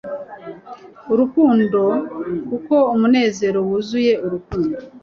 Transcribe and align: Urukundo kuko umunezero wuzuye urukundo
Urukundo 1.11 1.81
kuko 2.49 2.75
umunezero 2.93 3.59
wuzuye 3.67 4.13
urukundo 4.25 4.77